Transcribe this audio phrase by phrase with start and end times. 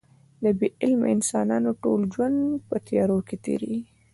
[0.43, 3.79] د بې علمه انسانانو ټول ژوند په تیارو کې تېرېږي.